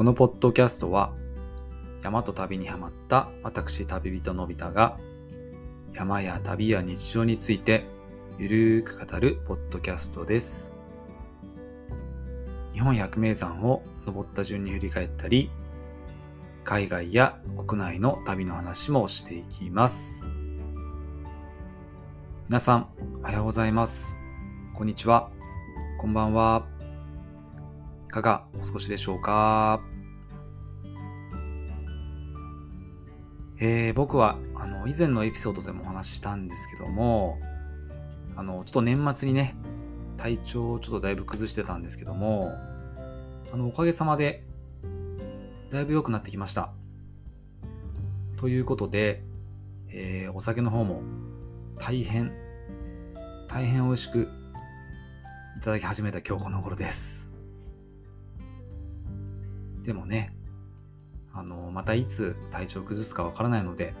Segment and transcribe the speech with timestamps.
[0.00, 1.12] このポッドキャストは
[2.02, 4.96] 山と旅にハマった私旅人のび太が
[5.92, 7.84] 山や旅や日常について
[8.38, 10.72] ゆるーく語るポッドキャストです。
[12.72, 15.50] 日本百名山を登った順に振り返ったり
[16.64, 20.26] 海外や国内の旅の話もしていきます。
[22.48, 22.88] 皆さん、
[23.20, 24.16] おはようございます。
[24.72, 25.28] こんにちは。
[25.98, 26.66] こんばんは。
[28.08, 29.80] いかがお過ごしでしょうか？
[33.62, 37.38] えー、僕は、あの、以前のエピソードでもお話ししたんですけども、
[38.34, 39.54] あの、ちょっと年末にね、
[40.16, 42.52] 体調をちょっとだいぶ崩してたんですけども、
[43.52, 44.44] あの、おかげさまで、
[45.70, 46.72] だいぶ良くなってきました。
[48.38, 49.22] ということで、
[49.92, 51.02] えーお酒の方も
[51.76, 52.32] 大変、
[53.46, 54.30] 大変美味しく
[55.58, 57.28] いただき始めた今日この頃です。
[59.82, 60.34] でもね、
[61.32, 63.94] あの、またいつ体調崩すかわからないので、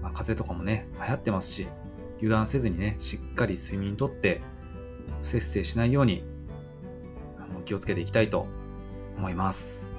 [0.00, 1.66] まあ、風邪とかもね、流行ってますし、
[2.18, 4.40] 油断せずにね、しっかり睡眠とって、
[5.22, 6.24] 節制しないように、
[7.38, 8.46] あの気をつけていきたいと
[9.16, 9.96] 思います。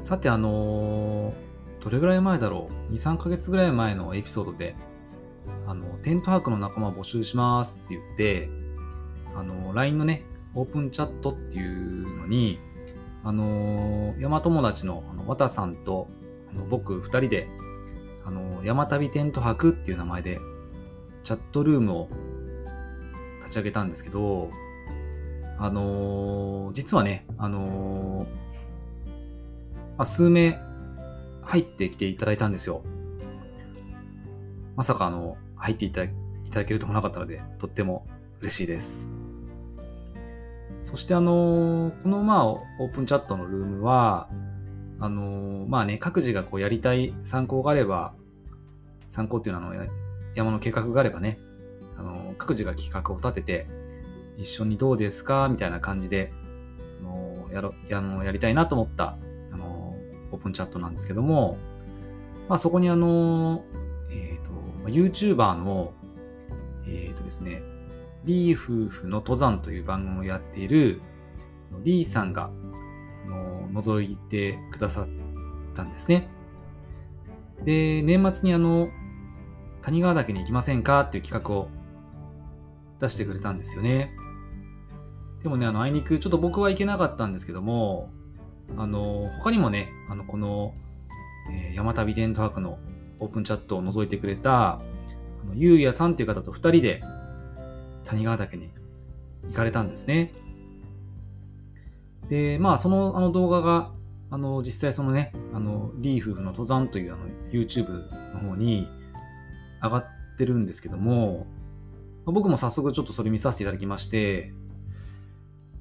[0.00, 1.32] さて、あの
[1.80, 4.74] どれぐらい前だろう ?2、3ヶ月ぐらい前のエピソードで、
[5.66, 8.48] あの、テント泊の仲間を募集しますって言って、
[9.34, 10.22] あの、LINE のね、
[10.54, 12.58] オープンチャットっていうのに、
[13.24, 16.08] あの、山友達のあの綿さんと
[16.50, 17.48] あの僕2人で、
[18.24, 20.40] あの、山旅テント泊っていう名前で、
[21.24, 22.08] チャットルームを
[23.38, 24.50] 立ち上げたんですけど、
[25.58, 28.42] あのー実はね、あのー
[29.96, 30.58] まあ、数名
[31.42, 32.82] 入ってきていただいたんですよ。
[34.74, 36.10] まさかあの、入っていただい
[36.50, 38.06] ただけるともなかったので、とっても
[38.40, 39.21] 嬉しいです。
[40.82, 44.28] そしてあのこのまあ、オープンチャットのルームは、
[44.98, 48.14] あのまあね、各自がこうやりたい参考があれば、
[49.08, 49.86] 参考っていうのはあの、
[50.34, 51.38] 山の計画があればね、
[51.96, 53.66] あの各自が企画を立てて、
[54.36, 56.32] 一緒にどうですかみたいな感じで、
[57.00, 59.16] あのやろやあのやりたいなと思った、
[59.52, 59.94] あの
[60.32, 61.58] オープンチャットなんですけども、
[62.48, 63.64] まあ、そこにあの、
[64.10, 65.92] えっ、と、YouTuber の、
[66.86, 67.62] えっ、とですね、
[68.24, 71.00] リー夫婦の登山という番組をやっている
[71.82, 72.50] リーさんが
[73.26, 75.08] の覗いてくださっ
[75.74, 76.28] たんですね。
[77.64, 78.88] で、年末にあの、
[79.82, 81.68] 谷川岳に行きませんかっていう企画を
[83.00, 84.12] 出してくれたんですよね。
[85.42, 88.10] でもね、あの、あいにく、ちょっと僕は行けなかったんですけども、
[88.76, 90.74] あの、他にもね、あの、この、
[91.50, 92.78] えー山旅テント泊の
[93.18, 94.80] オープンチャットを覗いてくれた、あ
[95.44, 97.02] のゆうやさんっていう方と2人で
[98.04, 98.70] 谷川岳に
[99.48, 100.32] 行かれたんですね。
[102.28, 103.92] で、まあ、そのあの動画が、
[104.30, 108.88] あの、実際そのね、あの、リー夫婦の登山というあの YouTube の方に
[109.82, 110.06] 上がっ
[110.38, 111.46] てるんですけども、
[112.24, 114.52] 僕も早速ちょっとそれ見させていただきまして、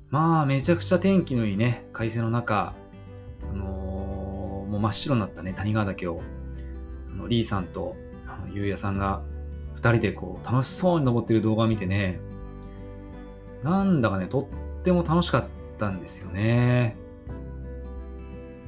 [0.09, 2.73] まあ、めちゃくちゃ天気のいいね、快晴の中、
[3.49, 3.91] あのー
[4.71, 6.21] もう真っ白になったね、谷川岳を、
[7.11, 9.21] あのリーさんと、あの、ゆうやさんが、
[9.73, 12.19] 二人でこう、楽しそうに登ってる動画を見てね、
[13.63, 15.45] なんだかね、とっても楽しかっ
[15.77, 16.97] たんですよね。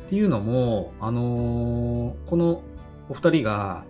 [0.05, 2.61] っていうのも、あのーこの
[3.09, 3.85] お二人が、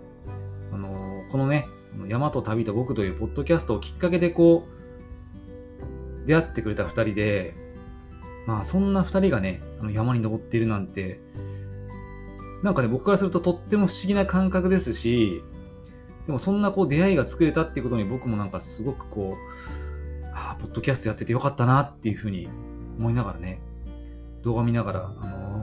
[0.72, 1.66] あのーこのね、
[2.06, 4.66] 山と旅と僕というポッドキャストをきっかけでこ
[6.22, 7.54] う、出会ってくれた二人で、
[8.46, 11.20] まあそんな二人がね、あの山に登っているなんて、
[12.62, 15.42] なんかね、僕からするととっても不思議な感覚ですし、
[16.26, 22.48] でもそんなこう出会いが作れたっていうことに僕もなんかすごくこう、ああ、ポッドキャストやっててよかったなっていうふうに
[22.98, 23.60] 思いながらね、
[24.42, 25.54] 動画見ながら、あのー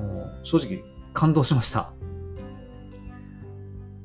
[0.43, 0.83] 正直
[1.13, 1.93] 感動しました。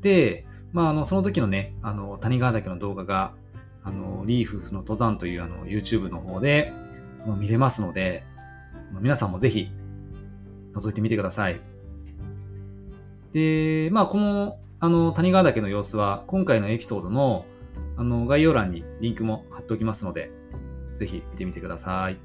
[0.00, 3.34] で、まあ、あの、その時のね、あの、谷川岳の動画が、
[3.83, 6.73] あの、リーフの登山というあの YouTube の方で、
[7.38, 8.25] 見れますので、
[9.00, 9.70] 皆さんもぜひ
[10.75, 11.61] 覗いてみてください。
[13.32, 17.46] で、まあ、この、あの、谷川岳の様子は、今回のエピソードの、
[17.96, 20.31] あの、概要欄にリンクも貼っておきますので、
[20.94, 22.19] ぜひ見てみてください。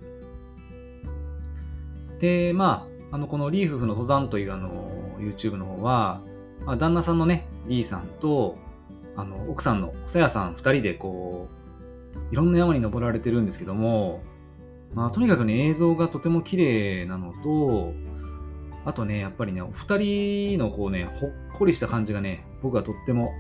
[2.20, 4.70] で、まあ、あの、このリー夫婦の登山というあの、
[5.20, 6.22] YouTube の方は、
[6.66, 8.58] まあ、旦那さんのね、リーさんと、
[9.16, 11.48] あの、奥さんのさやさん二人でこ
[12.30, 14.22] う、いろんな山に登られてるんですけども、
[14.94, 17.94] まあ、とにかくね、映像がとても綺麗なのと、
[18.84, 23.34] あとね、やっぱりね、お二人のこうね、ほっこりした感じがね、僕はとっても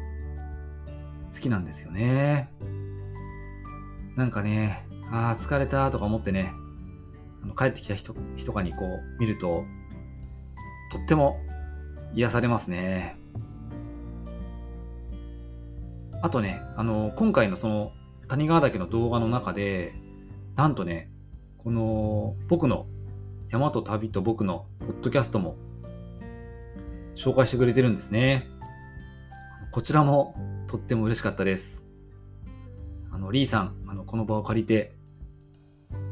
[1.33, 2.49] 好きなんですよね。
[4.15, 6.53] なんかね、ああ、疲れたとか思ってね、
[7.43, 9.65] あの帰ってきた人人とかにこう見ると、
[10.91, 11.37] とっても
[12.13, 13.17] 癒されますね。
[16.21, 17.91] あとね、あの、今回のその
[18.27, 19.93] 谷川岳の動画の中で、
[20.55, 21.09] なんとね、
[21.57, 22.85] この僕の
[23.51, 25.57] 山と旅と僕のポッドキャストも
[27.15, 28.47] 紹介してくれてるんですね。
[29.73, 30.35] こちらも
[30.67, 31.85] とっても嬉しかったです。
[33.11, 34.95] あの、リーさん、あの、この場を借りて、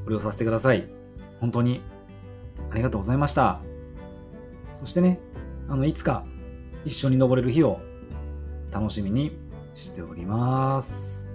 [0.03, 0.89] ご利用させてください。
[1.39, 1.81] 本当に
[2.71, 3.61] ありがとうございました。
[4.73, 5.21] そしてね、
[5.69, 6.25] あの、いつか
[6.83, 7.79] 一緒に登れる日を
[8.69, 9.31] 楽しみに
[9.75, 11.28] しております。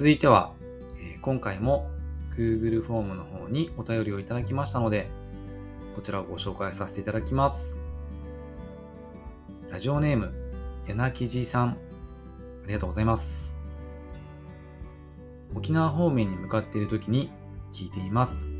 [0.00, 0.54] 続いては、
[0.96, 1.90] えー、今回も
[2.34, 5.10] Google フォームの方にお便りをいただきましたので、
[5.94, 7.78] こちらをご紹介させていただきます。
[9.68, 10.32] ラジオネーム、
[10.86, 11.76] 柳木さん、あ
[12.66, 13.58] りがとうございます。
[15.54, 17.30] 沖縄方面に向かっている時に
[17.70, 18.54] 聞いています。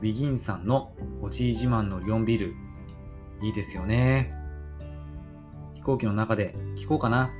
[0.00, 2.56] ウィギンさんのおじい自慢のリオンビル、
[3.42, 4.32] いいですよね。
[5.76, 7.30] 飛行機の中で聞こうかな。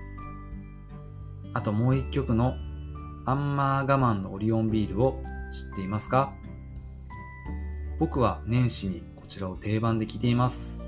[1.55, 2.57] あともう一曲の
[3.27, 6.35] アンマー我慢のオリオンビールを知っていますか？
[7.99, 10.85] 僕は年始にこちらを定番で聴いています。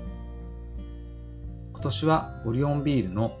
[1.71, 3.31] 今年はオリオンビールの、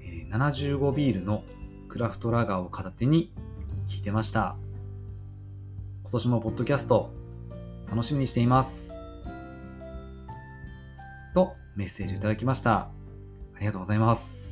[0.00, 1.42] えー、75ビールの
[1.88, 3.32] クラフトラガーを片手に
[3.86, 4.56] 聴いてました。
[6.02, 7.10] 今年もポッドキャスト
[7.90, 8.94] 楽しみにしています。
[11.34, 12.72] とメッセージをいただきました。
[12.74, 12.90] あ
[13.60, 14.47] りがとうございます。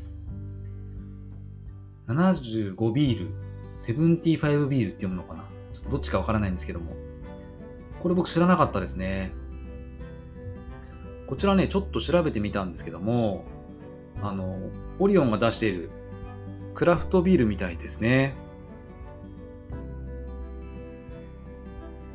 [2.08, 3.30] 75ビール、
[3.78, 5.44] 75ビールって読むのかな？
[5.72, 6.92] ちょっとどっちかわからないんですけども。
[8.02, 9.32] これ僕知らなかったですね。
[11.26, 13.44] こちらね、ちょっと調べてみたんですけども、
[14.22, 14.70] あの、
[15.00, 15.90] オリオンが出している
[16.74, 18.34] クラフトビールみたいですね。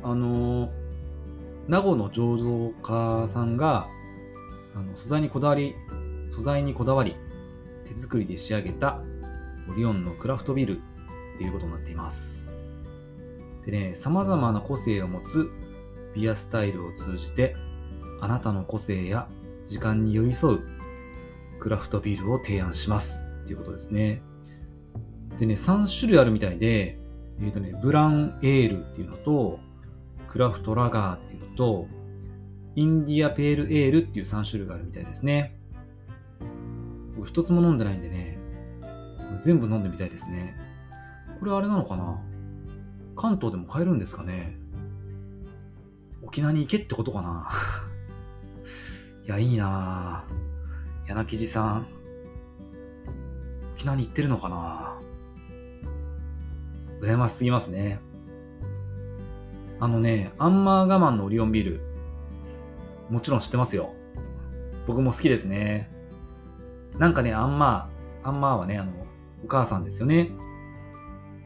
[0.02, 0.70] あの、
[1.68, 3.86] 名護の醸造家さんが、
[4.74, 5.74] あの素材にこだわり、
[6.30, 7.14] 素材にこだわり、
[7.84, 9.02] 手作りで仕上げた
[9.70, 12.48] オリオンのクラフトビールっていうことになっています。
[13.64, 15.50] でね、様々な個性を持つ
[16.14, 17.56] ビアスタイルを通じて、
[18.20, 19.28] あなたの個性や
[19.66, 20.60] 時間に寄り添う
[21.60, 24.22] クラフトビールを提案しますっていうことですね。
[25.38, 26.98] でね、3種類あるみたいで、
[27.40, 29.58] えっ、ー、とね、ブランエールっていうのと、
[30.28, 31.86] クラフトラガーっていうのと、
[32.74, 35.56] インディアペールエールっていう3種類があるみたいですね。
[37.24, 38.38] 一つも飲んでないんでね、
[39.40, 40.56] 全部飲んでみたいですね。
[41.38, 42.20] これあれなのかな？
[43.16, 44.56] 関東でも買えるんですかね？
[46.22, 47.48] 沖縄に行けってことかな？
[49.24, 51.86] いや、いいなぁ柳木さん。
[53.74, 54.98] 沖縄に行ってるのかな？
[57.00, 58.00] 羨ましすぎますね。
[59.80, 61.80] あのね、アンマー我慢のオリオンビール。
[63.10, 63.92] もちろん知ってますよ。
[64.86, 65.90] 僕も好きですね。
[66.98, 68.92] なんかね、アンマー、アンマーはね、あの、
[69.44, 70.30] お母さんですよね。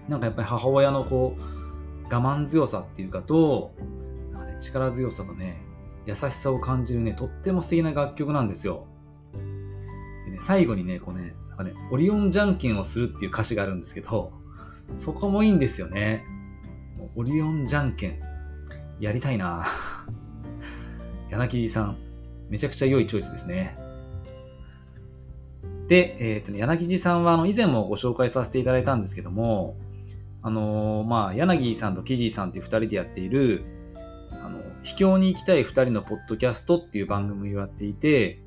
[0.08, 3.74] なんかやっぱり母親のこう、我慢強さっていうかと、
[4.32, 5.62] なんかね、力強さとね、
[6.06, 8.86] 優しさを感じるね、とっても素敵な楽曲なんですよ。
[10.26, 14.32] でね、最後にね、こうね、なんかね、オリオンじゃんけんをするっていう歌詞があるんですけど、
[14.94, 16.24] そこもいいんですよね。
[16.96, 18.20] もうオリオンじゃんけん。
[19.00, 19.66] やりたいな
[21.28, 21.96] 柳木さん、
[22.48, 23.76] めちゃくちゃ良いチョイスですね。
[25.88, 29.76] で、えっ、ー、とね、柳地さんはあの以前もご紹介させていただいたんですけども、
[30.42, 33.64] あのー、まあ、柳さんとキジーさんっていう2人でやっている、
[34.42, 38.42] あの、秘境に行きたい2人のポッドキャストっていう番組をやっていて、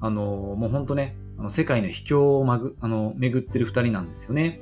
[0.00, 4.60] あのー、もうほんとね、あの世界の秘境をまぐあの巡ってる2人なんですよね。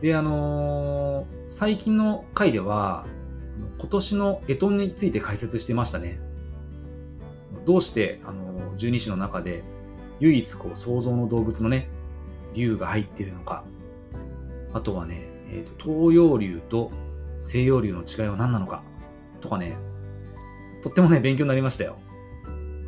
[0.00, 3.06] で、あの最近の回では、
[3.78, 6.20] 今年の干支について解説してましたね。
[7.66, 9.64] どうして、あの十二支の中で
[10.20, 11.88] 唯一こう想像の動物のね、
[12.54, 13.64] 竜が入ってるのか、
[14.72, 16.90] あとはね、えーと、東洋竜と
[17.38, 18.82] 西洋竜の違いは何なのか、
[19.40, 19.76] とかね、
[20.82, 21.98] とってもね、勉強になりましたよ。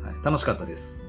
[0.01, 1.03] はい、楽しかったです。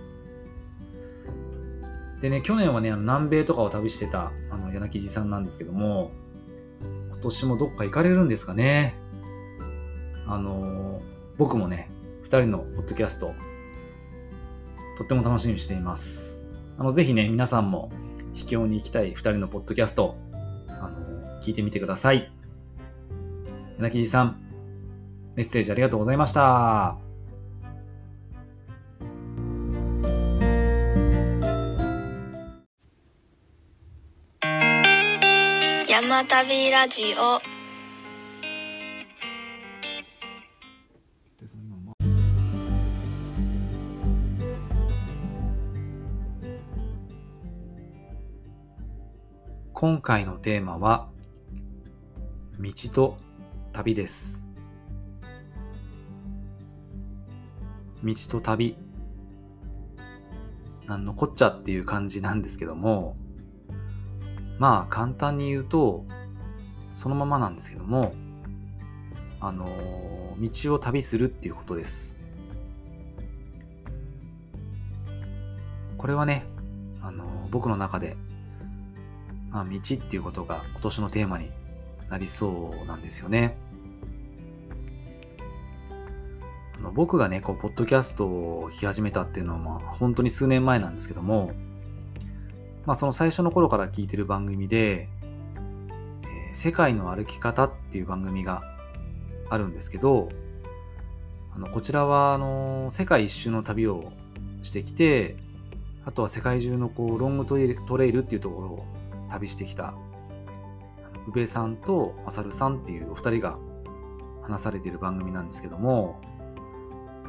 [2.20, 6.10] でね、去年はね、あの南米とかを旅してたあの柳地さんなんですけども、
[7.12, 8.94] 今年もどっか行かれるんですかね。
[10.26, 11.02] あのー、
[11.36, 11.90] 僕もね、
[12.22, 13.34] 2人のポッドキャスト
[14.96, 16.44] とっても楽しみにしています。
[16.78, 17.90] あの、ぜひね、皆さんも
[18.32, 20.16] 秘境に行きたい2人のポッドキャスト、
[20.68, 22.30] あの、聞いてみてください。
[23.78, 24.36] 柳木さん、
[25.36, 26.98] メッセージありがとうございました。
[35.88, 37.63] 山旅ラジオ
[49.76, 51.08] 今回のテーマは
[52.60, 53.16] 道と
[53.72, 54.44] 旅です。
[58.04, 58.76] 道と旅。
[60.86, 63.16] なんのこっちゃっていう感じなんですけども
[64.60, 66.04] まあ簡単に言うと
[66.94, 68.14] そのままなんですけども
[69.40, 69.66] あの
[70.38, 72.16] 道を旅するっていうことです。
[75.98, 76.46] これはね
[77.00, 78.16] あの僕の中で
[79.54, 81.48] まあ、道っていうことが今年のテーマに
[82.10, 83.56] なりそうなんですよね。
[86.76, 91.52] あの僕がね、こう、ポッドキャストを聞き始めたっていうのは、まあ、本当に数年前なんですけども、
[92.84, 95.08] まあ、その最初の頃から聞いてる番組で、
[96.24, 98.62] えー、世界の歩き方っていう番組が
[99.50, 100.30] あるんですけど、
[101.54, 104.12] あのこちらは、あの、世界一周の旅を
[104.62, 105.36] してきて、
[106.04, 108.86] あとは世界中のこうロングトレイルっていうところを
[109.34, 109.94] 旅してきた
[111.26, 113.58] 宇部さんと勝さるさんっていうお二人が
[114.42, 116.20] 話されている番組なんですけども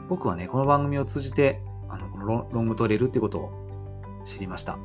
[0.08, 3.52] 僕はねこの番組を通じてあのこのロングトレイルっていうことを
[4.26, 4.78] 知りました。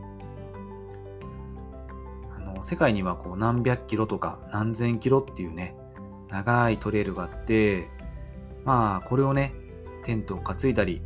[2.37, 5.77] あの世界にはこう何百キロとか何千キロっていうね
[6.29, 7.89] 長いトレイルがあって
[8.65, 9.55] まあこれをね
[10.05, 11.03] テントを担いだり、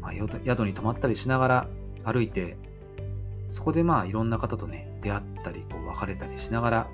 [0.00, 1.68] まあ、宿に泊まったりしながら
[2.04, 2.58] 歩いて
[3.48, 6.90] そこでまあいろんな方とね出会ったりこう別れたりしながら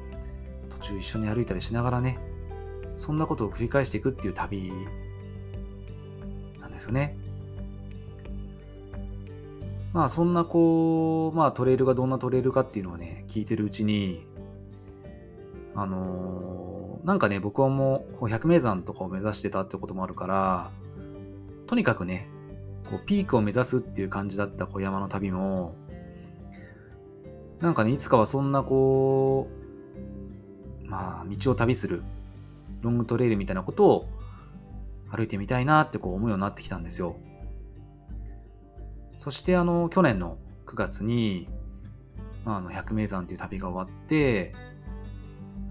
[0.70, 2.18] 途中一緒に歩いたりしながらね
[2.96, 4.72] そんなことを繰り返していくっていう旅
[6.58, 7.16] なんですよね。
[9.92, 14.28] まあそんなこうまあトレイルがどんなトレイルかっていうのをね聞いてるうちに
[15.74, 20.70] あのー、なんかね僕はもう百名山とかを目指してたってこともあるから
[21.66, 22.28] とにかくね
[22.90, 25.74] こうピークを目指すっていう感じだったこう山の旅も
[27.60, 29.48] なんかね、いつかはそんなこ
[30.84, 32.02] う、まあ、道を旅する、
[32.82, 34.08] ロングトレイルみたいなことを
[35.10, 37.16] 歩いてみたいなってこう思うようになってきたんですよ。
[39.16, 41.48] そしてあの、去年の9月に、
[42.44, 44.54] まあ、あの、百名山っていう旅が終わって、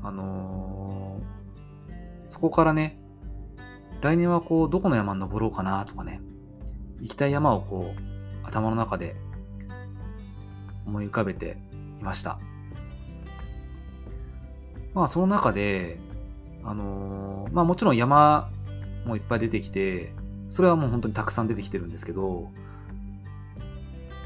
[0.04, 3.00] あのー、そこからね、
[4.02, 6.22] 来年はこう、どこの山に登ろうかなとかね、
[7.00, 9.16] 行きたい山をこう、頭の中で
[10.86, 11.58] 思い浮かべて
[12.00, 12.40] いました。
[14.94, 16.00] まあその中で、
[16.64, 18.50] あのー、まあもちろん山
[19.06, 20.14] もいっぱい出てきて、
[20.50, 22.52] それはもう本当にたくさん出てきてるんですけど、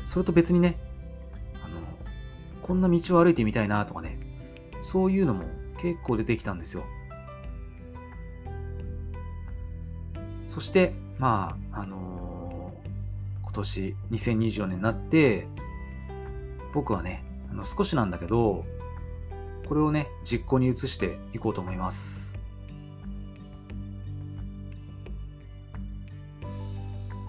[0.05, 0.77] それと別にね、
[1.63, 1.75] あの、
[2.61, 4.19] こんな道を歩いてみたいなとかね、
[4.81, 5.45] そういうのも
[5.77, 6.83] 結構出てきたんですよ。
[10.47, 15.47] そして、まあ、あのー、今年2024年になって、
[16.73, 18.65] 僕はね、あの少しなんだけど、
[19.67, 22.37] これをね、実行に移していこうと思います。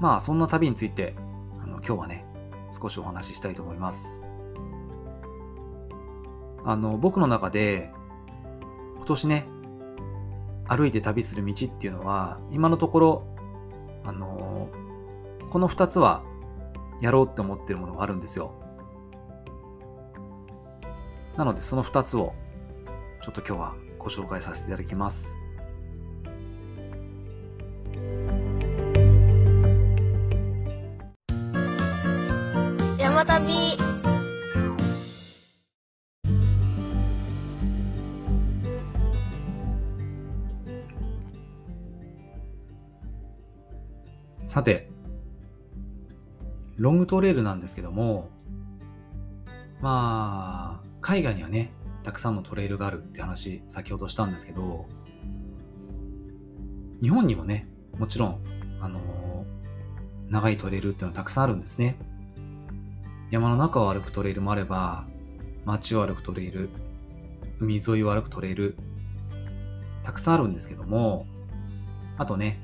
[0.01, 1.15] まあ、そんな旅について、
[1.61, 2.25] あの、今日はね、
[2.71, 4.27] 少しお話ししたいと思います。
[6.65, 7.93] あの、僕の中で、
[8.97, 9.49] 今年ね、
[10.67, 13.27] 歩いて旅する道っていうのは、今のところ、
[14.05, 14.69] あの、
[15.51, 16.23] この2つは
[17.01, 18.62] やろうって思ってるものがあるんですよ。
[21.37, 22.35] なのでその2つを
[23.23, 25.39] ちょっと今日はご紹介させていただきます。
[32.99, 33.79] 山旅
[44.53, 44.91] さて、
[46.77, 48.29] ロングトレイルなんですけども、
[49.81, 50.72] まあ、
[51.03, 51.73] 海外にはね、
[52.05, 54.87] たくさんのトレイルがあるって話、先ほどしたんですけど、
[57.03, 57.69] 日本にもね、
[57.99, 58.41] もちろん、
[58.81, 59.45] あのー、
[60.31, 61.99] 長いトレイルっていうのはたくさんあるんですね。
[63.31, 65.07] 山の中を歩くトレイルもあれば、
[65.65, 66.71] 街を歩くトレイル、
[67.59, 68.77] 海沿いを歩くトレイル、
[70.05, 71.27] たくさんあるんですけども、
[72.17, 72.61] あとね、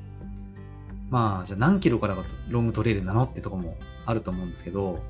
[1.11, 3.77] まあ、じゃあ何キロからがロングトレイルなのってとこも
[4.07, 5.01] あると思うんですけど、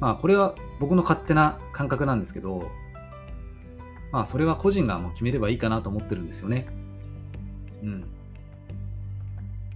[0.00, 2.70] まあこれは僕の勝手な感覚なんですけど、
[4.12, 6.66] まあそれは個人がもう決めればいいかなと思ってるんですよね。
[7.82, 8.04] うん。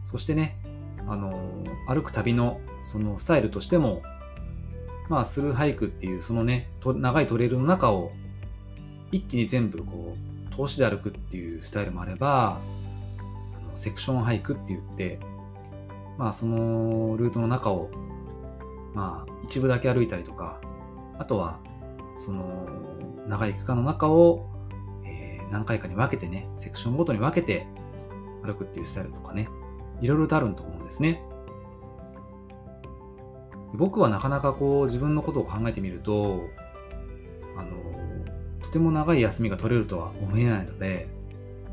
[0.04, 0.58] そしてね、
[1.06, 4.02] あの歩く旅のそのスタイルとしても、
[5.08, 8.12] まあ、スルーハイクっていうそのね、長いトレイルの中を
[9.12, 12.60] 一気に全部こう、通しで歩くっていうスタイルもあれば、
[13.56, 15.18] あのセクションハイクって言って、
[16.16, 17.90] まあそのルートの中を、
[18.94, 20.60] まあ一部だけ歩いたりとか、
[21.18, 21.60] あとは
[22.16, 22.66] その
[23.26, 24.46] 長い区間の中を、
[25.04, 27.66] えー何回かに分けてね、セクションごとに分けて
[28.44, 29.48] 歩くっていうスタイルとかね、
[30.00, 31.22] いろいろとあると思うんですね。
[33.74, 36.40] 僕はなかなかこう自分のことを考えてみると、
[37.56, 37.70] あの、
[38.62, 41.08] とても長い休みが取れるとは思えないので、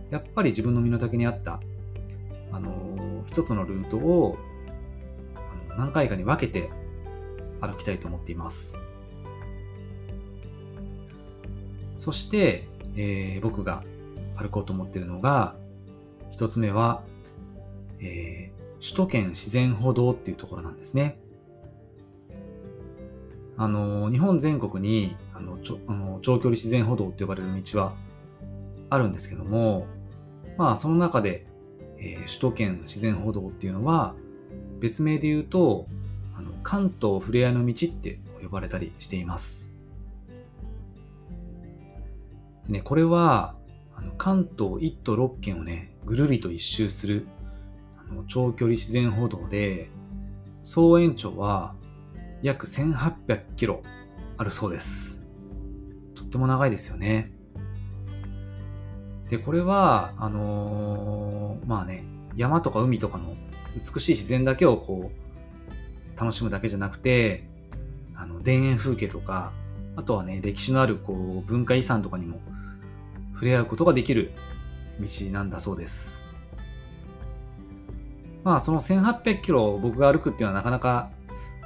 [0.09, 1.59] やっぱり自分の身の丈に合った、
[2.51, 4.37] あの、一つのルートを
[5.35, 6.69] あの何回かに分けて
[7.61, 8.77] 歩きたいと思っています。
[11.97, 13.83] そして、えー僕が
[14.35, 15.55] 歩こうと思っているのが、
[16.31, 17.03] 一つ目は、
[17.99, 21.17] えー首都圏自然歩道っていうところなんですね。
[23.57, 27.95] あの、日本全国にあのちょあの長距離自然歩道って呼ばれる道は
[28.91, 29.87] あるんですけども、
[30.57, 31.47] まあその中で、
[31.97, 34.13] えー首都圏自然歩道っていうのは
[34.79, 35.87] 別名で言うと
[36.37, 39.73] あの関東ふれあいの道って呼ばれたりしています。
[42.67, 43.55] でね、これは
[43.93, 47.27] あの関東1都6県をねぐるりと一周する
[47.97, 49.89] あの長距離自然歩道で
[50.61, 51.75] 総延長は
[52.43, 53.81] 約1800キロ
[54.37, 55.23] あるそうです。
[56.13, 57.31] とっても長いですよね。
[59.29, 63.35] で、これは、あのーまあね、山とか海とかの
[63.75, 65.26] 美しい自然だけをこう、
[66.19, 67.47] 楽しむだけじゃなくて、
[68.15, 69.51] あの、田園風景とか、
[69.95, 72.39] あとはね、歴史のあるこう文化遺産とかにも
[73.33, 74.31] 触れ合うことができる
[74.99, 76.25] 道なんだそうです。
[78.43, 81.09] まあ、その1800キロを僕が歩くっていうのはなかなか、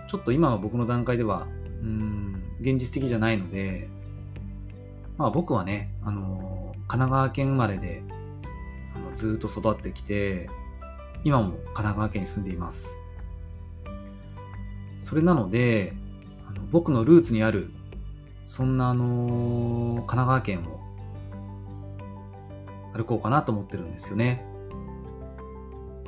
[0.07, 1.47] ちょっと今の僕の段階では、
[1.81, 3.87] うん、現実的じゃないので、
[5.17, 8.03] まあ僕はね、あの、神奈川県生まれで、
[8.95, 10.49] あのずっと育ってきて、
[11.23, 13.00] 今も神奈川県に住んでいます。
[15.01, 15.93] それなので、
[16.47, 17.71] あの僕のルーツにある、
[18.45, 20.79] そんなあの、神奈川県を
[22.93, 24.45] 歩こうかなと思ってるんですよね。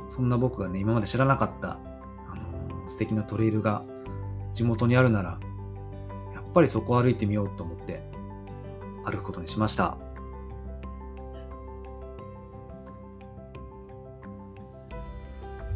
[0.06, 1.78] そんな僕がね、今まで知らなかった、
[2.26, 3.82] あの素敵なトレイルが
[4.52, 5.40] 地元にあるなら、
[6.32, 8.00] やっぱりそこを歩いてみようと思って
[9.04, 9.98] 歩くことにしました。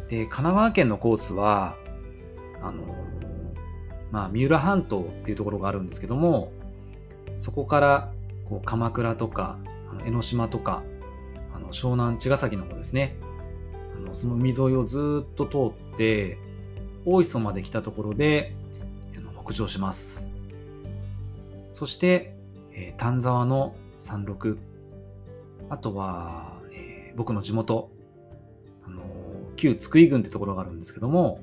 [0.09, 1.77] で、神奈川県のコースは、
[2.61, 2.89] あのー
[4.11, 6.53] まあ、三浦半島っていうところがあるんですけども、
[7.37, 8.13] そこから
[8.49, 9.59] こう鎌倉とか、
[9.91, 10.83] あの江ノ島とか、
[11.53, 13.17] あの湘南茅ヶ崎の方ですね。
[13.95, 16.39] あのその海沿いをずっと通って、
[17.05, 18.55] 大磯まで来たところで、
[19.17, 20.31] あの北上します。
[21.73, 22.35] そして、
[22.73, 24.59] えー丹沢の山麓、
[25.69, 27.91] あとは、えー僕の地元、
[28.85, 31.41] あのー旧津久井郡ってところがあるんですけども、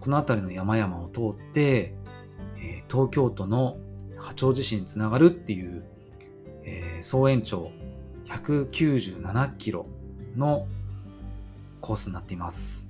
[0.00, 1.94] この辺りの山々を通って、
[2.58, 3.78] えー東京都の
[4.16, 5.84] 八王子市につながるっていう、
[6.64, 7.70] えー総延長
[8.26, 9.86] 197キロ
[10.36, 10.66] の
[11.80, 12.88] コースになっています。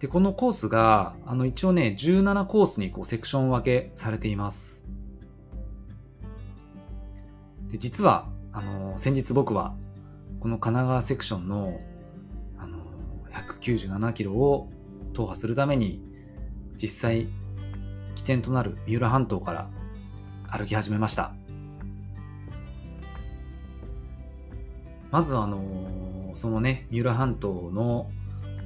[0.00, 4.86] で、このコースが、あの、一応ね、17コースにこうセクション分けされています。
[7.68, 9.74] で、実は、あの、先日僕は、
[10.40, 11.78] この神奈川セクション、の、
[13.32, 14.68] 197キロを
[15.14, 16.02] 踏破するために、
[16.76, 17.28] 実際、
[18.14, 19.70] 起点となる三浦半島から
[20.48, 21.32] 歩き始めました。
[25.10, 28.08] まずあのーそのね、三浦半島の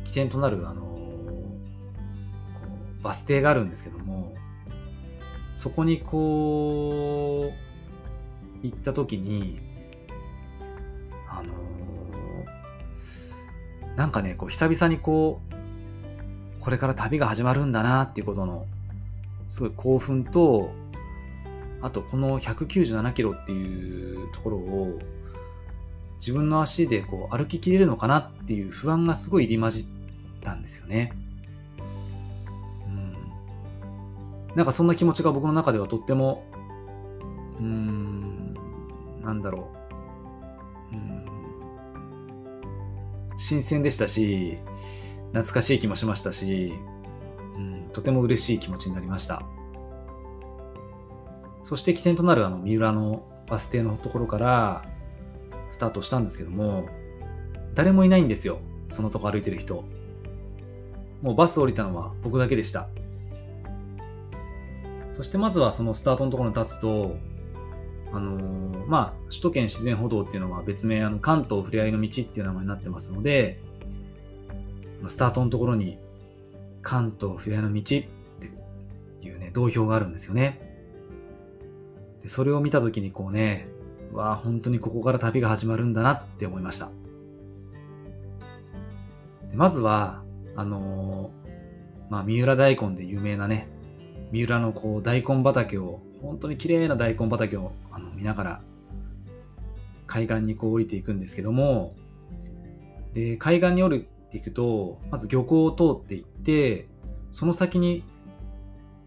[0.04, 0.94] 起点となる、あのー
[3.02, 4.34] バス停があるんですけども、
[5.52, 7.52] そこにこ
[8.62, 9.60] う、行った時に、
[13.96, 18.66] なんかね、こう、久々にこう、これから旅が始まるんだなっていうことの、
[19.46, 20.72] すごい興奮と、
[21.82, 24.98] あとこの197キロっていうところを、
[26.18, 29.86] 自分の足でこう歩ききれるのかなっていう不安がすごい入り混じっ
[30.42, 31.12] たんですよね。
[32.86, 33.16] うん。
[34.54, 36.44] なんかそんな気持ちが僕の中ではとっても、
[37.60, 38.54] うん、
[39.22, 39.83] なんだろう。
[43.36, 44.58] 新鮮でしたし、
[45.32, 46.74] 懐かしい気もしましたし、
[47.56, 49.42] うん、とても嬉しい気持ちになりました。
[51.62, 54.84] そして起点となるあの三浦のバス停のところから、
[55.68, 56.86] スタートしたんですけども、
[57.74, 58.58] 誰もいないんですよ。
[58.86, 59.84] そのとこ歩いてる人。
[61.22, 62.88] もうバス降りたのは僕だけでした。
[65.10, 67.16] そしてまずはそのスタートのところに立つと、
[68.14, 73.58] あのーまあ、首都圏自然歩道っていうのは別名、あの関東ふれあいの道っていう名前になってますので、
[75.08, 75.98] スタートのところに
[76.80, 78.06] 関東ふれあいの道って
[79.20, 80.60] いうね、道標があるんですよね。
[82.22, 83.66] でそれを見たときにこうね、
[84.12, 86.92] わあ、本当にここから旅が始まるんだなって思いました。
[89.50, 90.22] でまずは、
[90.54, 93.66] あのーまあ、三浦大根で有名なね、
[94.30, 98.60] 三浦のこう大根畑を、本当に綺麗な大根畑をあの見ながら、
[100.06, 101.94] 海岸にこう降りていくんですけども、
[103.12, 106.88] で、海岸に降りていくと、まず漁港を通っていって、
[107.30, 108.04] その先に、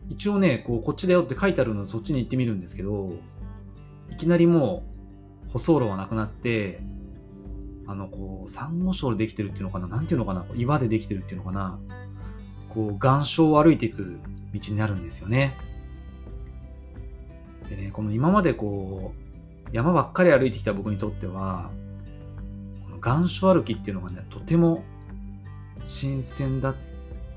[0.09, 3.13] 一応ね、こう、こっちだよって書いてあるのでそっちに行ってみるんですけど、
[4.09, 4.83] いきなりも
[5.47, 6.79] う、舗装路はなくなって、
[7.85, 11.79] あの、こう、サンゴ礁でできてるっていうのかななんていうのかな岩でできてるっていうのかな
[12.69, 14.19] こう、岩礁を歩いていく
[14.53, 15.53] 道になるんですよね。
[17.69, 21.71] でね、この今までこう、山ばっかり歩いてきた僕にとっては、
[22.83, 24.83] この岩礁歩きっていうのがね、とても
[25.83, 26.75] 新鮮だっ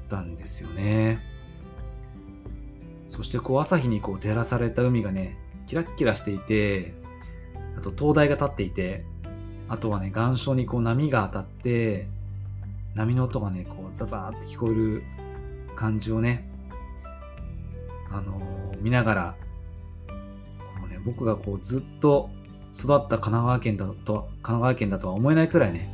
[0.08, 1.18] たんですよね。
[3.08, 6.94] そしてこう朝日にこう照らされた海がね、キラッキラしていて、
[7.76, 9.04] あと灯台が立っていて、
[9.68, 12.08] あとはね、岩礁にこう波が当たって、
[12.94, 15.02] 波の音がね、こうザザーって聞こえる
[15.74, 16.48] 感じをね、
[18.10, 19.36] あのー見ながら、
[21.04, 22.30] 僕がこうずっと
[22.74, 25.88] 育った神奈川県だと、神奈川県だとは思えないくらいね、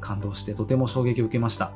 [0.00, 1.72] 感動してとても衝撃を受けました。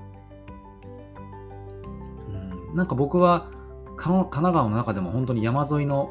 [2.29, 3.51] うん、なんか僕は
[3.97, 6.11] 神奈川の中でも本当に山沿いの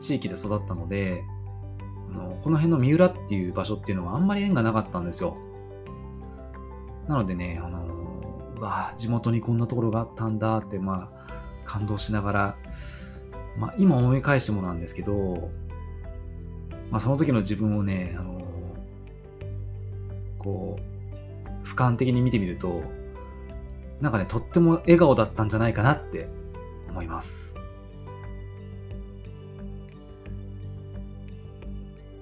[0.00, 1.24] 地域で育ったので、
[2.10, 5.36] あのこの辺の三浦っていう場所っていうのはあんまり縁がなかったんですよ。
[7.08, 7.86] なのでね、あの
[8.56, 11.12] うわ地元にこんなところがあったんだって、まあ、
[11.64, 12.56] 感動しながら、
[13.58, 15.50] まあ、今思い返してもなんですけど、
[16.90, 18.38] まあ、その時の自分をね、あの
[20.38, 22.82] こう、俯瞰的に見てみると、
[24.00, 26.28] なんかね、とっても笑顔だったんじゃないかなって
[26.88, 27.56] 思います。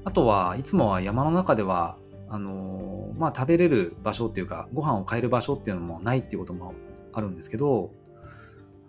[0.05, 1.97] あとは、いつもは山の中では、
[2.29, 6.75] あのまあ、食べれる場所っていうか、ご飯を買える場所っていうのもないっていうことも
[7.13, 7.91] あるんですけど、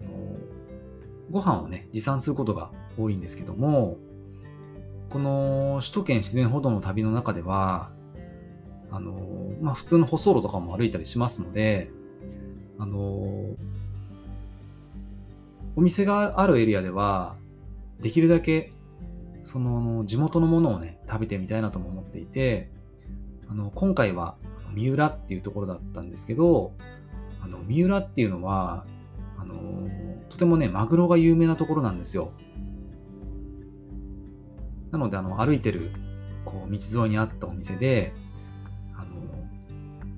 [0.01, 0.11] あの
[1.31, 3.97] ご飯をね、持参することが多いんですけども、
[5.09, 7.91] この首都圏自然歩道の旅の中では、
[8.89, 9.13] あの
[9.61, 11.91] まあ、普通の舗装路とかも歩いたりしますので、
[12.79, 12.99] あの
[15.77, 17.37] お店があるエリアでは、
[18.01, 18.73] できるだけ、
[19.43, 22.71] その、地元のものをね、食べてみたいなとも思っていて、
[23.47, 24.37] あの、今回は、
[24.73, 26.73] 三浦っていうところだったんですけど、
[27.39, 28.87] あの、三浦っていうのは、
[29.37, 29.55] あの
[30.29, 32.31] とてもね、マグロが有名なところなんですよ。
[34.91, 35.91] なので、あの、歩いてる、
[36.45, 38.13] こう、道沿いにあったお店で、
[38.95, 39.47] あの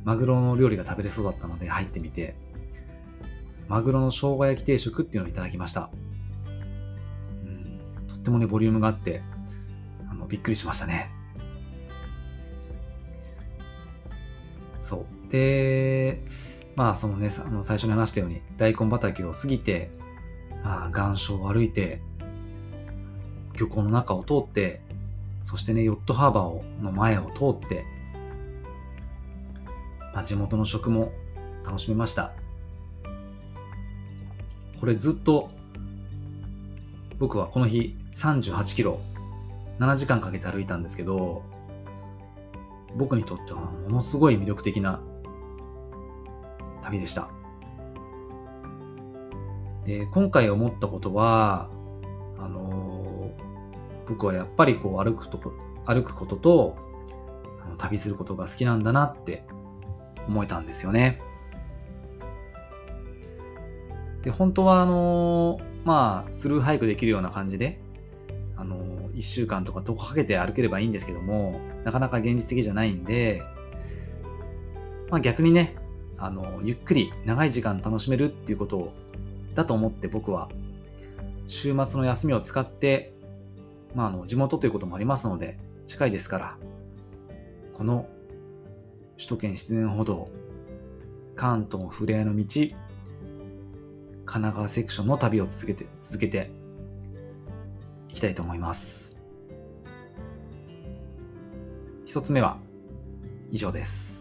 [0.04, 2.36] マグロの料理が食べれそうだったので入ってみて、
[3.68, 5.92] マグロの生姜焼き定食っていうのをいただきました。
[7.44, 9.22] うん、とってもね、ボリュームがあって、
[10.10, 11.12] あの、びっくりしましたね。
[14.82, 15.32] そう。
[15.32, 16.24] で、
[16.76, 19.92] まあ、そのね、あの最初に話したように、大根畑を過ぎて、
[20.64, 22.02] あ、岩礁を歩いて、
[23.58, 24.82] 漁港の中を通って、
[25.44, 27.86] そしてね、ヨットハーバーをの前を通って、
[30.14, 31.12] まあ、地元の食も
[31.66, 32.34] 楽しめました。
[34.80, 35.50] これずっと、
[37.18, 39.00] 僕はこの日38キロ、
[39.80, 41.44] 7時間かけて歩いたんですけど、
[42.96, 45.02] 僕にとってはものすごい魅力的な
[46.82, 47.30] 旅でした。
[49.90, 51.68] で、今回思ったことは、
[52.38, 53.32] あの
[54.08, 55.52] 僕はやっぱりこう歩くとこ、
[55.88, 56.78] 歩くことと、
[57.66, 59.44] あの旅することが好きなんだなって
[60.28, 61.20] 思えたんですよね。
[64.22, 67.82] で、本当はあのまあ、スルーハイクできるような感じで、
[68.58, 68.78] あの、
[69.16, 73.42] 1週間とか10日かけて歩ければいいんですけども、なかなか現実的じゃないんで、
[75.10, 75.78] まあ逆にね、
[76.20, 78.94] あのゆっくり長い時間楽しめるっていうことを、
[79.60, 80.50] だと思って僕は、
[81.48, 83.14] 週末の休みを使って、
[83.94, 86.58] まあ、あの、地元ということもありますので、近いですから、
[87.74, 88.08] この
[89.18, 90.30] 首都圏自然歩道、
[91.36, 92.74] 関東ふれあいの道、神
[94.26, 96.52] 奈川セクションの旅を続けて、続けて
[98.08, 99.18] いきたいと思います。
[102.06, 102.60] 一つ目は
[103.52, 104.19] 以上です。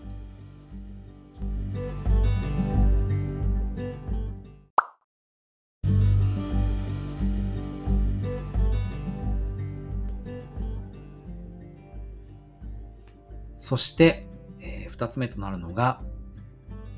[13.69, 14.27] そして、
[14.61, 16.01] えー二つ目となるのが、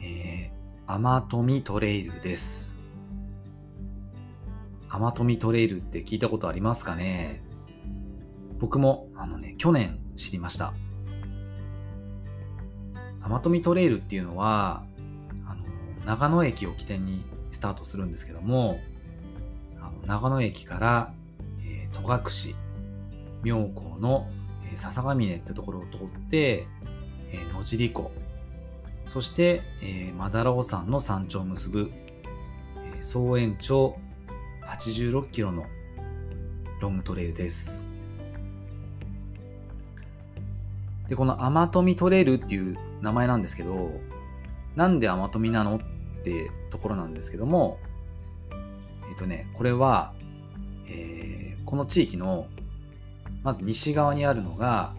[0.00, 2.78] えー、アマトミトレイルです。
[4.88, 7.42] アマトミトレイルって聞いたことありますかね？
[8.60, 10.72] 僕も、あのね、去年知りました。
[13.20, 14.84] アマトミトレイルっていうのは、
[15.44, 15.64] あの、
[16.06, 18.78] 長野駅を起点にスタートするんですけども、
[19.80, 21.12] あの長野駅から、
[21.64, 22.54] えー戸隠、
[23.42, 24.30] 妙高の、
[24.76, 26.66] 笹ヶ峰ってところを通って、
[27.32, 28.10] えー野尻湖、
[29.06, 31.90] そして、えー、マダラオ山の山頂を結ぶ、
[32.94, 33.96] えー総延長
[34.66, 35.64] 86キロの
[36.80, 37.88] ロングトレイルです。
[41.08, 43.90] で、このアマトレイルっていう名前なんですけど、
[44.76, 47.78] なんでアマトミなのってところなんですけども、
[49.08, 50.12] えっ、とね、これは、
[50.86, 52.48] えーこの地域の、
[53.42, 54.94] まず西側にあるのが、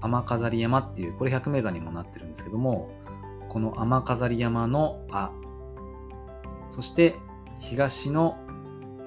[0.00, 2.90] 天飾り山っていう、これ百名山にもなってるんですけども、
[3.48, 5.32] この天飾り山のあ、
[6.68, 7.16] そして
[7.58, 8.36] 東の、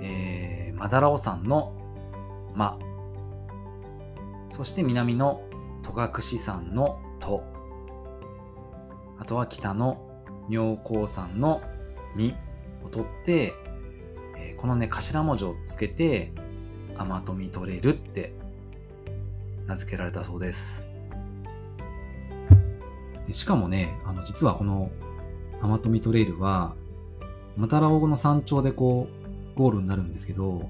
[0.02, 1.76] えー、マダラオ山の
[2.56, 2.78] ま、
[4.50, 5.42] そして南の
[5.82, 7.44] 戸隠山のと、
[9.20, 11.62] あとは北の妙高山の
[12.16, 12.36] み。
[12.84, 13.54] を取って、
[14.38, 16.32] えーこのね、頭文字をつけて、
[16.98, 18.34] アマトミトレイルって
[19.68, 20.90] 名付けられたそうです。
[23.28, 24.92] でしかもね、あの実はこの
[25.62, 26.76] アマトミトレイルは、
[27.56, 29.08] マタラオの山頂でこ
[29.56, 30.70] う、ゴールになるんですけど、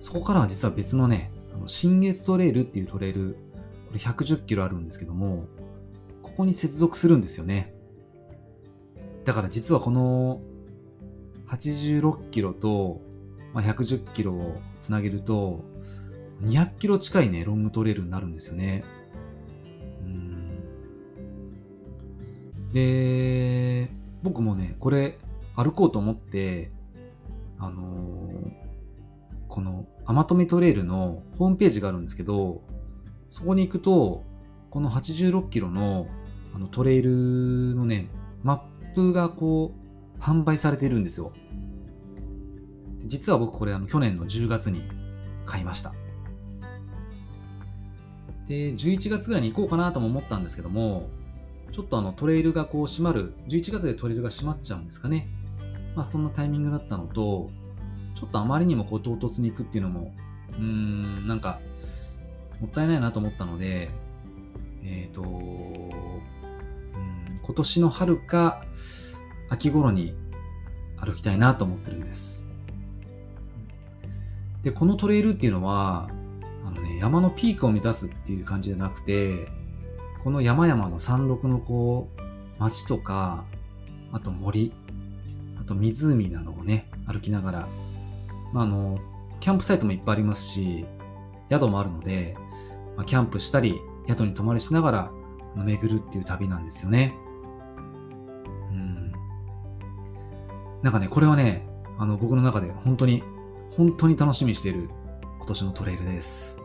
[0.00, 3.36] そこからは実は別のね、あの新月トレイルっていうトレイル、
[3.88, 5.46] これ110キロあるんですけども、
[6.22, 7.74] ここに接続するんですよね。
[9.24, 10.40] だから実はこの
[11.48, 13.00] 86キロと、
[13.52, 15.64] まあ、110キロをつなげると、
[16.42, 18.84] 200キロ近いね、ロングトレイルになるんですよね。
[22.72, 23.90] で、
[24.22, 25.18] 僕もね、これ
[25.56, 26.70] 歩こうと思って、
[27.58, 28.60] あのー
[29.50, 32.62] このアマトミトレイルのホームページがあるんですけど、
[33.28, 34.24] そこに行くと、
[34.70, 36.06] この86キロの
[36.54, 38.08] あのトレイルのね、
[38.42, 39.74] マップがこ
[40.18, 41.32] う、販売されているんですよ。
[43.06, 44.82] 実は僕これあの去年の10月に
[45.44, 45.92] 買いました。
[48.50, 51.08] で、11月ぐらいに行こうかなとも思ったんですけども、
[51.70, 55.28] ちょっとあのトレイルがこう閉まる、11月でトレイルが閉まっちゃうんですかね。
[55.94, 57.48] まあそんなタイミングだったのと、
[58.16, 60.12] ちょっとあまりにもこう唐突に行くっていうのも、
[60.54, 61.60] うーん、なんか、
[62.60, 63.88] もったいないなと思ったので、
[64.82, 65.90] えっ、と、うん、
[67.44, 68.64] 今年の春か
[69.48, 70.16] 秋頃に
[70.96, 72.44] 歩きたいなと思ってるんです。
[74.64, 76.10] で、このトレイルっていうのは、
[76.70, 79.48] のね、山のピークを目指すっていう感じじゃなくて、
[80.22, 83.44] この山々の山麓のこう、町とか、
[84.12, 84.72] あと森、
[85.60, 87.68] あと湖などをね、歩きながら、
[88.52, 88.98] まあ、あの、
[89.40, 90.84] キャンプサイトもいっぱいありますし、
[91.50, 92.36] 宿もあるので、
[92.96, 95.10] まあ、キャンプしたり、宿に泊まりしながら
[95.56, 97.14] 巡るっていう旅なんですよね。
[98.70, 99.12] うん。
[100.82, 101.66] なんかね、これはね、
[101.98, 103.22] あの、僕の中で本当に、
[103.76, 104.90] 本当に楽しみにしている
[105.38, 106.59] 今年のトレイルです。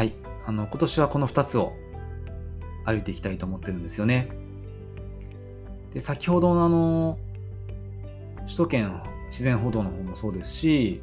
[0.00, 0.14] はい。
[0.46, 1.74] あの、今年はこの2つを
[2.86, 4.30] 歩いていきたいと思ってるんですよね。
[5.92, 7.18] で、先ほどのあの、
[8.46, 11.02] 首都圏自然歩道の方もそうですし、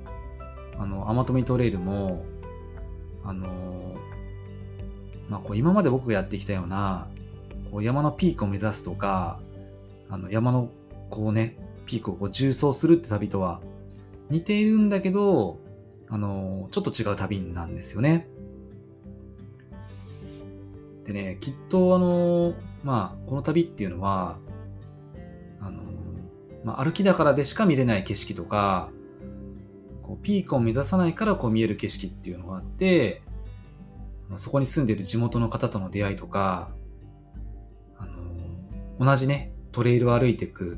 [0.79, 2.25] あの、アマトレイルも、
[3.23, 3.97] あの、
[5.29, 7.07] まあ、こう今まで僕がやってきたような、
[7.69, 9.39] こう山のピークを目指すとか、
[10.09, 10.71] あの山の
[11.11, 11.55] こうね、
[11.85, 13.61] ピークをこう縦走するって旅とは
[14.31, 15.59] 似ているんだけど、
[16.09, 18.27] あの、ちょっと違う旅なんですよね。
[21.07, 24.39] でね、きっとあの、まあ、この旅っていうのは、
[25.61, 25.81] あの、
[26.65, 28.91] まあ、歩きだからでしか見れない景色とか、
[30.03, 33.23] こうピークを目指さないからこう見える景色っていうのがあって、
[34.35, 36.75] そこに住んでる地元の方との出会いとか、
[37.97, 38.05] あ
[38.99, 40.77] の、同じね、トレイルを歩いていく、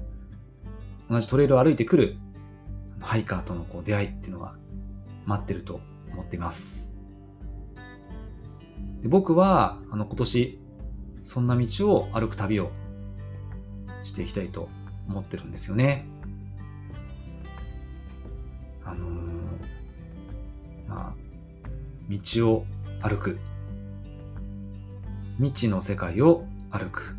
[1.09, 2.17] 同じトレイルを歩いてくる
[2.99, 4.57] ハイカーとのこう出会いっていうのが
[5.25, 5.79] 待ってると
[6.11, 6.93] 思っています。
[9.01, 10.59] で僕はあの今年
[11.21, 12.71] そんな道を歩く旅を
[14.03, 14.69] していきたいと
[15.07, 16.05] 思ってるんですよね。
[18.83, 19.19] あのー
[20.87, 21.15] まあ
[22.09, 22.65] 道を
[23.01, 23.39] 歩く。
[25.37, 27.15] 未知の世界を歩く。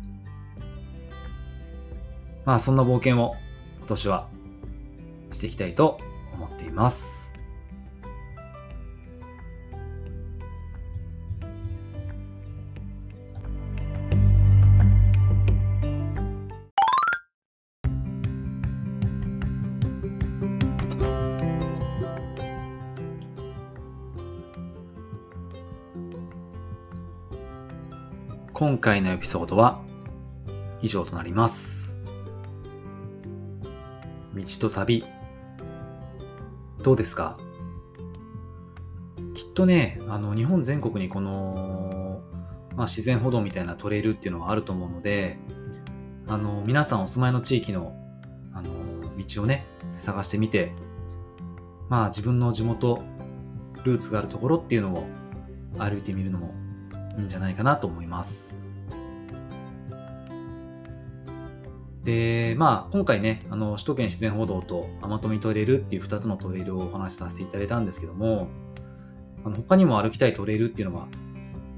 [2.45, 3.35] まあそんな冒険を
[3.79, 4.27] 今年は
[5.31, 5.99] していきたいと
[6.33, 7.30] 思っています。
[28.61, 29.81] 今回のエピソードは
[30.83, 31.97] 以上となります。
[34.35, 35.03] 道と旅。
[36.83, 37.39] どうですか？
[39.33, 42.21] きっとね、あの、日本全国にこの、
[42.75, 45.39] まあ、自然歩道みたいなトレイルっていうのはあると思うので、
[46.27, 47.95] あの、皆さんお住まいの地域の、
[48.53, 48.69] あの、
[49.17, 49.65] 道をね、
[49.97, 50.71] 探してみて、
[51.89, 53.01] まあ自分の地元、
[53.83, 55.07] ルーツがあるところっていうのを
[55.79, 56.53] 歩いてみるのも
[57.19, 58.63] んじゃないかなと思います。
[62.03, 68.49] で、まあ、今回ね、あの、首都圏自然歩道と天富トレイルっていう2つのトレイルをお話しさせていただいたんですけども、
[69.43, 71.07] あの他にも歩きたいトレイルっていうのが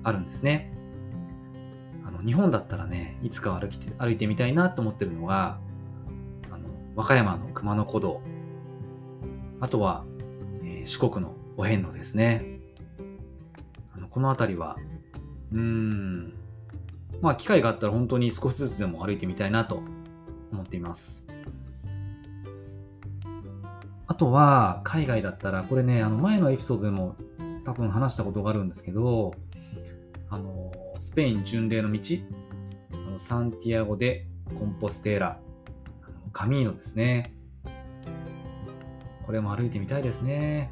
[0.04, 0.74] あるんですね。
[2.06, 5.60] あの日本だったらね、いつか歩きて歩いてみたいなと思ってるのが、
[6.50, 8.22] あの和歌山の熊野古道、
[9.60, 10.06] あとは、
[10.64, 12.60] えー四国のお遍路ですね。
[13.96, 14.78] あのこの辺りは、
[15.54, 16.34] うん、
[17.22, 19.82] まあ機会があったら本当に少しずつでも歩いてみたいなと
[20.52, 21.28] 思っています。
[24.08, 27.16] あとは、海外だったら、これね、あの前のエピソードでも
[27.64, 29.34] 多分話したことがあるんですけど、
[30.30, 32.00] あの、スペイン巡礼の道、
[32.92, 34.28] あのサンティアゴ・で
[34.60, 35.40] コンポステーラ、
[36.04, 37.34] あのカミーノですね。
[39.26, 40.72] これも歩いてみたいですね。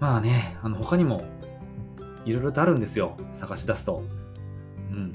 [0.00, 1.22] まあね、あの他にも
[2.28, 3.16] いろいろとあるんですよ。
[3.32, 4.02] 探し出すと。
[4.90, 5.14] うん。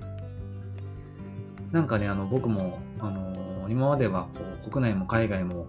[1.72, 5.68] なんかね、あの僕も、あの今まではこう国内も海外も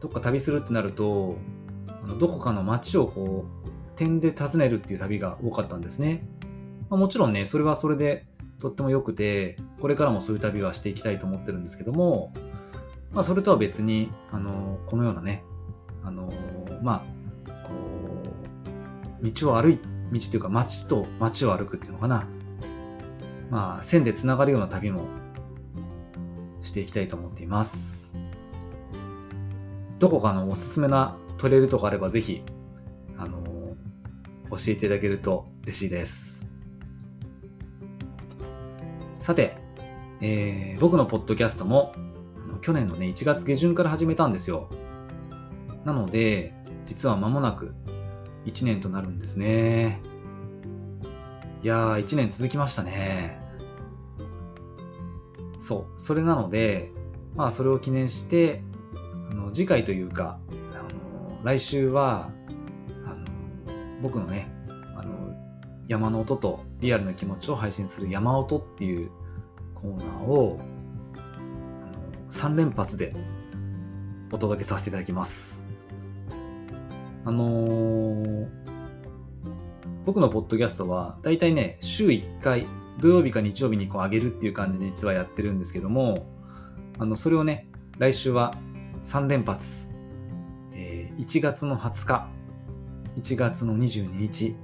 [0.00, 1.38] どっか旅するってなると、
[1.88, 6.26] あのどこかの街をこう点で訪ねるっていう旅が多かったんですね。
[6.90, 8.26] まあ、もちろんね、それはそれで
[8.60, 12.32] とっても良くて、これからもそういう旅はしていきたいと思ってるんですけども、
[13.12, 15.44] まあ、それとは別に、あのこのようなね、
[16.02, 16.30] あの
[16.82, 17.13] まあ、
[19.32, 19.78] 道を歩い、
[20.12, 22.28] 道っていうか街と街を歩くっていうのかな。
[23.50, 25.06] まあ、線でつながるような旅も
[26.60, 28.16] していきたいと思っています。
[29.98, 32.42] どこかのおすすめなトレイルとかあればぜひ、
[33.16, 33.42] あの
[34.50, 36.48] 教えていただけると嬉しいです。
[39.16, 39.56] さて、
[40.20, 41.94] えー僕のポッドキャストも
[42.60, 44.68] 去年のね、1月下旬から始めたんですよ。
[45.84, 46.54] なので、
[46.86, 47.74] 実は間もなく
[48.46, 50.00] 1年となるんですね。
[51.62, 53.40] いやー、1年続きましたね。
[55.58, 56.92] そう、それなので、
[57.34, 58.62] まあ、それを記念して、
[59.30, 60.38] あの次回というか、
[60.72, 62.30] あの来週は、
[63.04, 63.26] あの
[64.02, 64.50] 僕のね、
[64.94, 65.34] あの
[65.88, 69.10] 山の音とリアルな気持ちを配信する山音っていう
[69.74, 70.60] コーナーを
[71.14, 73.14] あの3連発で
[74.30, 75.53] お届けさせていただきます。
[77.24, 78.64] あのー
[80.04, 82.66] 僕のポッドキャストはだいたいね、週1回、
[83.00, 86.26] 土曜日か日曜日にこう上げるっていう感じで実はやってるんですけども、
[86.98, 88.54] あの、それをね、来週は
[89.02, 89.88] 3連発、
[90.74, 92.28] えー1月の20日、
[93.16, 94.56] 1月の22日、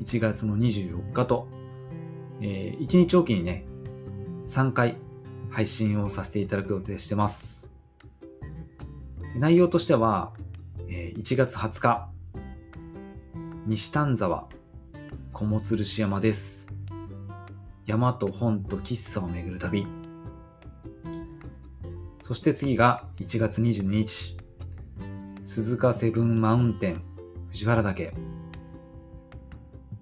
[0.00, 1.48] 1月の24日と、
[2.42, 3.64] え1日おきにね、
[4.46, 4.98] 3回
[5.48, 7.72] 配信をさせていただく予定してます。
[9.36, 10.34] 内容としては、
[10.94, 12.10] えー1月20日、
[13.64, 14.46] 西丹沢、
[15.32, 16.68] 小茂鶴市山です。
[17.86, 19.86] 山と本と喫茶を巡る旅。
[22.20, 24.36] そして次が1月22日、
[25.44, 27.02] 鈴鹿セブンマウンテン、
[27.48, 28.12] 藤原岳。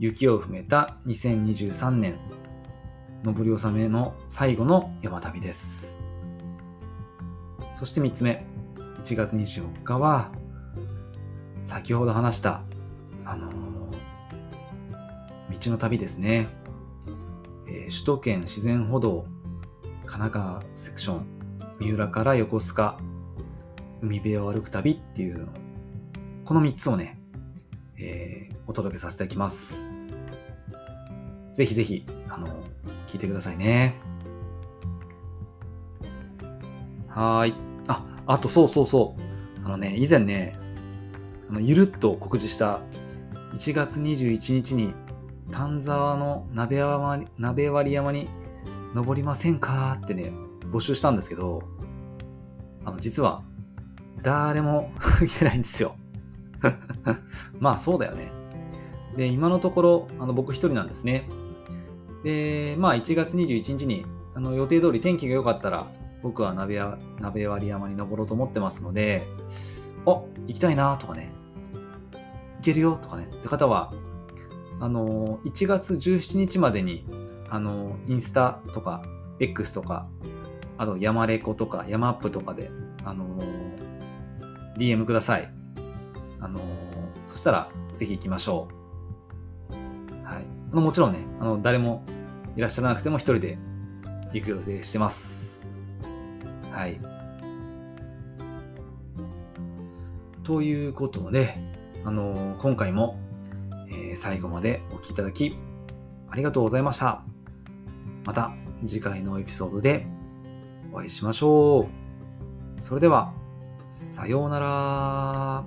[0.01, 2.19] 雪を踏めた2023年、
[3.23, 6.01] 登り納めの最後の山旅です。
[7.73, 8.45] そして3つ目、
[9.05, 10.33] 1月24日は、
[11.61, 12.63] 先ほど話した、
[13.25, 13.71] あのー
[15.63, 16.49] 道の旅ですね。
[17.69, 19.27] えー首都圏自然歩道、
[20.07, 21.27] 神奈川セクション、
[21.79, 22.99] 三浦から横須賀、
[24.01, 25.49] 海辺を歩く旅っていうの、
[26.45, 27.21] この3つをね、
[27.99, 29.85] えーお届けさせていただきます。
[31.53, 32.47] ぜひぜひ、あの
[33.09, 33.97] 聞いてくださいね。
[37.09, 37.55] はーい。
[37.89, 39.67] あ、あとそうそうそう。
[39.67, 40.57] あのね、以前ね、
[41.51, 42.81] あのゆるっと告知した
[43.55, 44.95] 1月21日に
[45.51, 48.29] 丹沢の鍋山鍋割山に
[48.95, 49.99] 登りませんか？
[50.01, 50.33] ってね、
[50.73, 51.65] 募集したんですけど、
[52.85, 53.43] あの、実は、
[54.23, 54.93] 誰も
[55.27, 55.97] 来てないんですよ。
[57.59, 58.31] まあ、そうだよね。
[59.17, 61.29] で、今のところ、あの、僕一人なんですね。
[62.23, 65.87] で、まあ、1月21日に、あの、予定通り天気が良かったら、
[66.23, 66.81] 僕は鍋
[67.19, 69.27] 鍋割山に登ろうと思ってますので、
[70.07, 71.33] あ、行きたいなとかね、
[72.61, 73.93] けるよとかね、って方は、
[74.81, 77.05] あの、1月17日までに、
[77.49, 79.03] あの、インスタとか、
[79.39, 80.09] X とか、
[80.79, 82.71] あと、山レコとか、山アップとかで、
[83.05, 83.43] あの、
[84.79, 85.53] DM ください。
[86.41, 86.61] あの、
[87.27, 88.69] そしたら、ぜひ行きましょ
[89.73, 90.25] う。
[90.25, 90.47] はい。
[90.73, 92.03] あのもちろんね、あの、誰も
[92.57, 93.59] いらっしゃらなくても一人で
[94.33, 95.69] 行く予定してます。
[96.71, 97.01] はい。
[100.45, 101.59] ということで、
[102.05, 103.19] あの、今回も、
[103.89, 105.57] えー、最後までお聴きいただき、
[106.29, 107.23] ありがとうございました。
[108.25, 108.53] また
[108.87, 110.07] 次回のエピソードで
[110.93, 111.89] お会いしましょ
[112.79, 112.81] う。
[112.81, 113.33] それでは、
[113.85, 115.65] さようなら。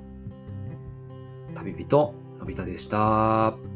[1.54, 3.73] 旅人のび太でした。